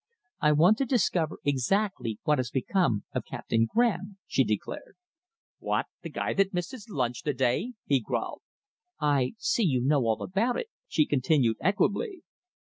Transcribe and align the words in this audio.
"I 0.39 0.51
want 0.53 0.79
to 0.79 0.85
discover 0.87 1.37
exactly 1.45 2.17
what 2.23 2.39
has 2.39 2.49
become 2.49 3.03
of 3.13 3.23
Captain 3.23 3.67
Graham," 3.71 4.17
she 4.25 4.43
declared. 4.43 4.95
"What, 5.59 5.85
the 6.01 6.09
guy 6.09 6.33
that 6.33 6.55
missed 6.55 6.71
his 6.71 6.89
lunch 6.89 7.21
to 7.21 7.33
day?" 7.35 7.73
he 7.85 7.99
growled. 7.99 8.41
"I 8.99 9.35
see 9.37 9.61
you 9.63 9.79
know 9.79 10.01
all 10.07 10.23
about 10.23 10.57
it," 10.57 10.69
she 10.87 11.05
continued 11.05 11.57
equably. 11.61 12.23